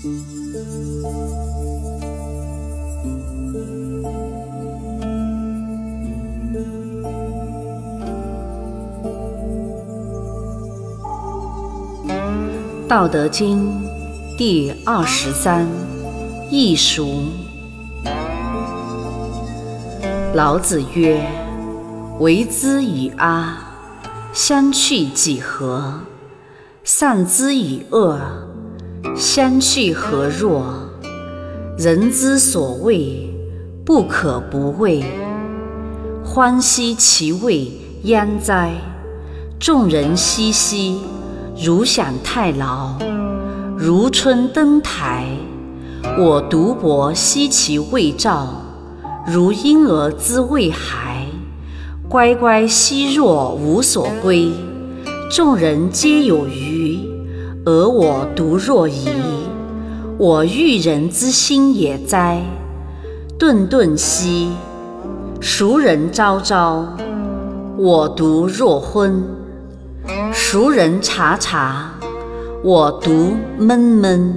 [0.00, 0.06] 道
[13.06, 13.82] 德经
[14.38, 15.68] 第二十三
[16.50, 17.24] 易俗。
[20.32, 21.22] 老子曰
[22.20, 23.58] ：“为之以阿，
[24.32, 26.00] 相去几何？
[26.82, 28.18] 善之以恶，
[29.16, 30.64] 相去何若？
[31.78, 33.32] 人之所畏，
[33.84, 35.04] 不可不畏。
[36.24, 37.70] 欢兮其未
[38.02, 38.72] 焉哉！
[39.58, 41.00] 众人熙熙。”
[41.62, 42.96] 如享太牢，
[43.76, 45.26] 如春登台。
[46.18, 48.48] 我独泊兮其未兆，
[49.26, 51.26] 如婴儿之未孩。
[52.08, 54.50] 乖乖兮若无所归。
[55.30, 56.98] 众人皆有余，
[57.66, 59.08] 而我独若遗。
[60.18, 62.42] 我欲人之心也哉！
[63.38, 64.50] 顿顿兮，
[65.40, 66.86] 孰人昭昭？
[67.78, 69.24] 我独若昏。
[70.32, 71.92] 孰人察察？
[72.62, 74.34] 我独闷闷。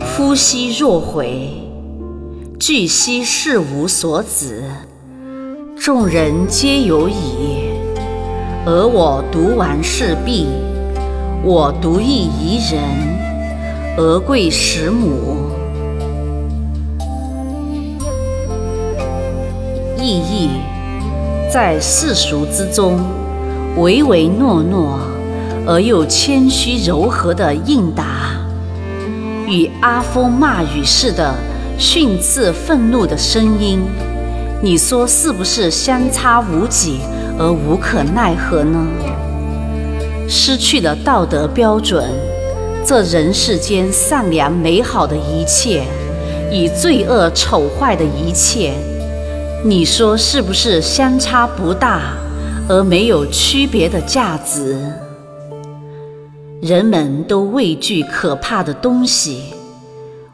[0.00, 1.50] 夫兮若回，
[2.58, 4.64] 惧兮事无所止。
[5.78, 7.70] 众人皆有矣，
[8.64, 10.46] 而我独顽事毕。
[11.42, 12.80] 我独异宜人，
[13.96, 15.50] 而贵十母。
[19.98, 20.50] 意义
[21.52, 23.00] 在世俗之中。
[23.76, 24.98] 唯唯诺诺
[25.66, 28.04] 而又谦虚柔和的应答，
[29.46, 31.34] 与阿峰骂雨似的
[31.76, 33.80] 训斥愤怒的声音，
[34.62, 37.00] 你说是不是相差无几
[37.38, 38.86] 而无可奈何呢？
[40.28, 42.10] 失去了道德标准，
[42.84, 45.84] 这人世间善良美好的一切，
[46.50, 48.72] 与罪恶丑坏的一切，
[49.64, 52.00] 你说是不是相差不大？
[52.68, 54.76] 而没有区别的价值，
[56.60, 59.54] 人们都畏惧可怕的东西，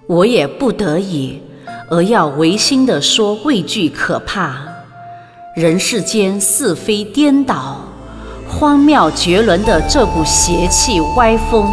[0.06, 1.42] 我也不得已
[1.91, 4.56] 而要违心地说畏惧可怕。
[5.54, 7.81] 人世间是非颠倒、
[8.58, 11.66] 荒谬绝伦的这股邪气歪风，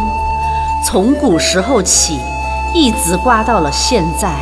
[0.86, 2.18] 从古时候起
[2.74, 4.34] 一直刮到了现在，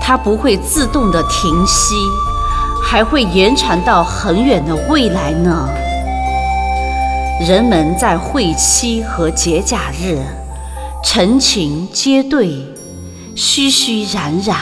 [0.00, 1.94] 它不会自动的停息。
[2.84, 5.66] 还会延传到很远的未来呢。
[7.40, 10.20] 人们在会期和节假日，
[11.02, 12.66] 成群结队，
[13.34, 14.54] 熙熙攘攘，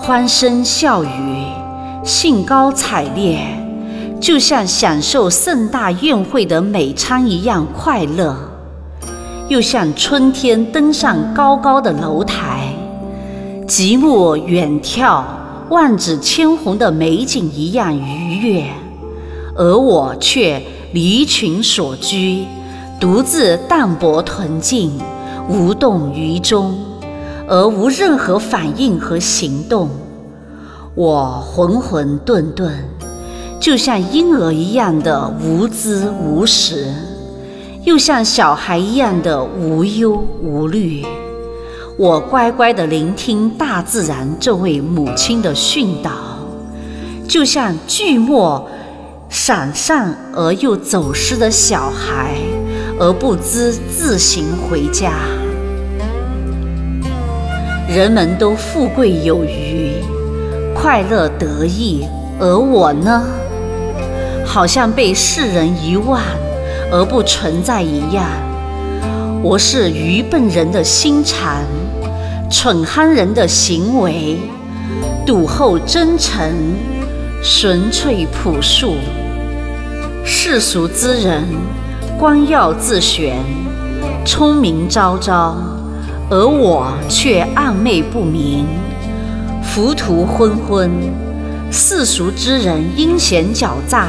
[0.00, 1.46] 欢声笑语，
[2.04, 3.40] 兴高采烈，
[4.20, 8.36] 就像享受盛大宴会的美餐一样快乐，
[9.48, 12.74] 又像春天登上高高的楼台，
[13.66, 15.22] 极目远眺。
[15.70, 18.64] 万紫千红的美景一样愉悦，
[19.54, 20.62] 而我却
[20.94, 22.46] 离群所居，
[22.98, 24.98] 独自淡泊屯静，
[25.46, 26.74] 无动于衷，
[27.46, 29.90] 而无任何反应和行动。
[30.94, 32.70] 我浑浑沌沌，
[33.60, 36.86] 就像婴儿一样的无知无识，
[37.84, 41.04] 又像小孩一样的无忧无虑。
[41.96, 46.12] 我乖乖地聆听大自然这位母亲的训导，
[47.26, 48.68] 就像锯末
[49.28, 52.36] 闪散而又走失的小孩，
[53.00, 55.12] 而不知自行回家。
[57.88, 59.94] 人们都富贵有余，
[60.74, 62.06] 快乐得意，
[62.38, 63.24] 而我呢，
[64.48, 66.22] 好像被世人遗忘
[66.90, 68.24] 而不存在一样。
[69.42, 71.64] 我是愚笨人的心禅。
[72.50, 74.38] 蠢憨人的行为，
[75.26, 76.50] 笃厚真诚，
[77.44, 78.94] 纯粹朴素。
[80.24, 81.44] 世俗之人，
[82.18, 83.36] 光耀自悬，
[84.24, 85.58] 聪明昭昭，
[86.30, 88.64] 而我却暧昧不明，
[89.62, 90.90] 浮屠昏昏。
[91.70, 94.08] 世俗之人阴险狡诈，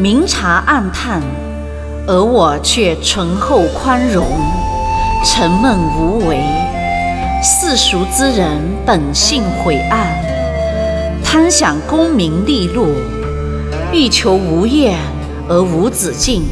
[0.00, 1.20] 明察暗探，
[2.06, 4.24] 而我却醇厚宽容，
[5.24, 6.38] 沉闷无为。
[7.42, 10.06] 世俗之人本性晦暗，
[11.24, 12.94] 贪享功名利禄，
[13.92, 14.96] 欲求无厌
[15.48, 16.44] 而无止境，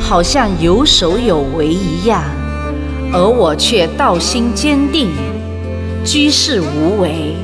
[0.00, 2.22] 好像有守有为一样；
[3.12, 5.10] 而我却道心坚定，
[6.04, 7.36] 居士无为，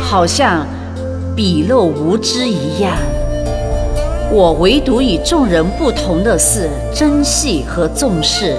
[0.00, 0.66] 好像
[1.36, 2.96] 鄙陋无知一样。
[4.32, 8.56] 我唯独与众人不同的是，珍惜和重视。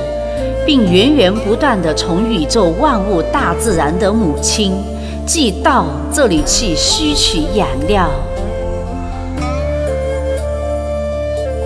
[0.66, 4.72] 并源源不断地从宇宙万物、大自然的母亲，
[5.25, 8.10] 即道这里去吸取养料。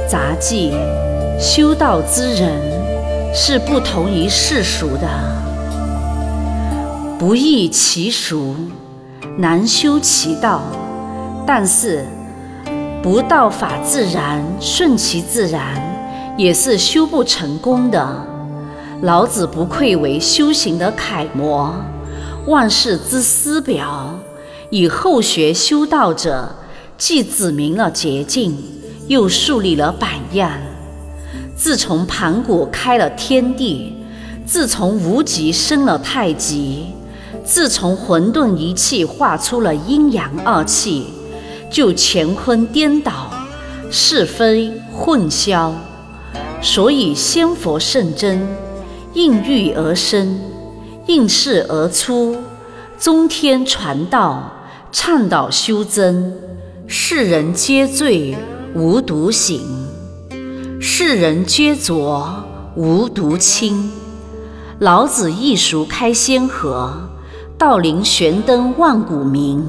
[0.07, 0.73] 杂技
[1.39, 2.53] 修道之人
[3.35, 5.07] 是不同于世俗的，
[7.19, 8.55] 不易其俗，
[9.37, 10.61] 难修其道。
[11.45, 12.03] 但是
[13.09, 15.81] 不道法自然，顺其自然，
[16.37, 18.05] 也是修不成功的。
[19.01, 21.73] 老子不愧为修行的楷模，
[22.47, 24.13] 万世之师表，
[24.69, 26.53] 以后学修道者，
[26.97, 28.57] 既指明了捷径。
[29.07, 30.51] 又树立了榜样。
[31.55, 33.95] 自从盘古开了天地，
[34.45, 36.87] 自从无极生了太极，
[37.45, 41.07] 自从混沌一气化出了阴阳二气，
[41.69, 43.31] 就乾坤颠倒，
[43.89, 45.71] 是非混淆。
[46.61, 48.47] 所以仙佛圣真，
[49.13, 50.39] 应欲而生，
[51.05, 52.35] 应势而出，
[52.99, 54.51] 中天传道，
[54.91, 56.33] 倡导修真，
[56.87, 58.35] 世人皆醉。
[58.75, 59.59] 无独醒，
[60.79, 62.21] 世人皆浊；
[62.75, 63.89] 无独清。
[64.77, 66.93] 老子一俗开先河，
[67.57, 69.65] 道林玄灯万古明。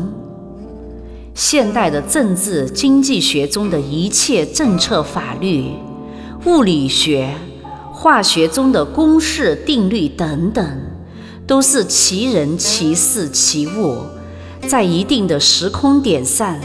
[1.38, 5.70] 现代的政治经济学中的一切政策、法律、
[6.46, 7.32] 物理学、
[7.92, 10.80] 化学中的公式、定律等等，
[11.46, 13.98] 都是其人、其事、其物，
[14.66, 16.58] 在一定的时空点上。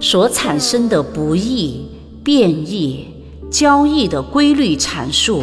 [0.00, 1.86] 所产生的不易、
[2.24, 3.08] 变异、
[3.50, 5.42] 交易的规律阐述，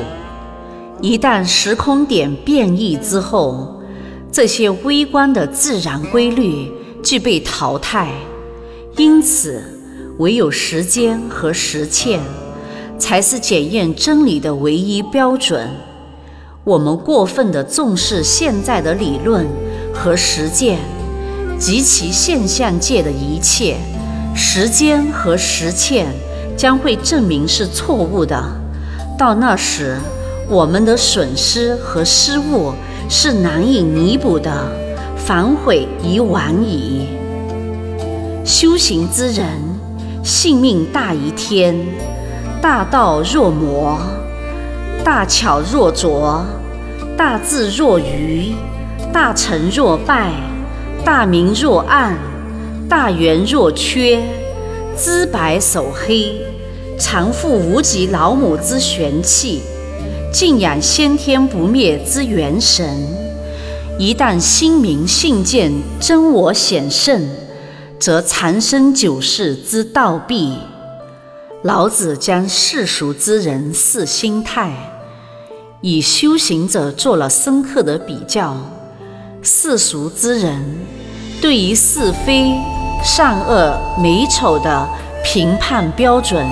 [0.99, 3.83] 一旦时空点变异之后，
[4.31, 6.71] 这些微观的自然规律
[7.03, 8.11] 具被淘汰。
[8.95, 9.63] 因此，
[10.19, 12.19] 唯有时间和实践，
[12.99, 15.67] 才是检验真理的唯一标准。
[16.63, 19.47] 我们过分的重视现在的理论
[19.91, 20.77] 和实践
[21.57, 23.77] 及其现象界的一切。
[24.35, 26.07] 时间和实践
[26.55, 28.43] 将会证明是错误的，
[29.17, 29.97] 到那时，
[30.47, 32.73] 我们的损失和失误
[33.09, 34.71] 是难以弥补的，
[35.17, 37.07] 反悔已晚矣。
[38.45, 39.45] 修行之人，
[40.21, 41.73] 性命大于天，
[42.61, 43.97] 大道若魔，
[45.01, 46.43] 大巧若拙，
[47.17, 48.51] 大智若愚，
[49.13, 50.33] 大成若败，
[51.05, 52.17] 大明若暗。
[52.89, 54.21] 大圆若缺，
[54.95, 56.35] 知白守黑，
[56.99, 59.61] 常负无极老母之玄气，
[60.31, 62.85] 敬仰先天不灭之元神。
[63.97, 67.25] 一旦心明性见，真我显圣，
[68.03, 70.57] 则长生久世之道毕。
[71.61, 74.73] 老子将世俗之人四心态，
[75.79, 78.57] 与修行者做了深刻的比较。
[79.41, 80.85] 世俗之人。
[81.41, 82.51] 对于是非、
[83.01, 84.85] 善恶、美丑的
[85.23, 86.45] 评判标准，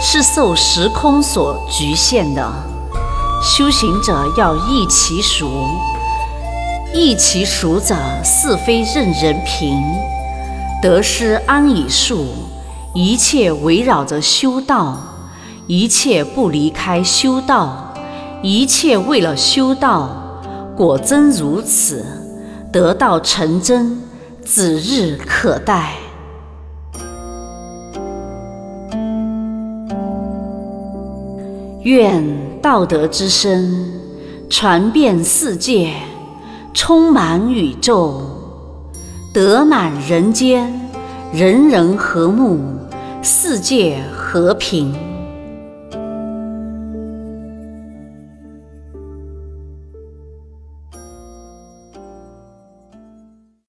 [0.00, 2.52] 是受时空所局限的。
[3.40, 5.48] 修行者要易其俗，
[6.92, 7.94] 易其俗者，
[8.24, 9.80] 是非任人评，
[10.82, 12.26] 得失安以述。
[12.94, 14.98] 一切围绕着修道，
[15.66, 17.94] 一切不离开修道，
[18.42, 20.40] 一切为了修道。
[20.76, 22.04] 果真如此，
[22.72, 24.02] 得道成真。
[24.50, 25.92] 指日可待。
[31.82, 32.24] 愿
[32.62, 33.92] 道德之声
[34.48, 35.92] 传遍世界，
[36.72, 38.22] 充满宇宙，
[39.40, 40.68] 德满人间，
[41.32, 42.58] 人人和睦，
[43.22, 45.07] 世界和平。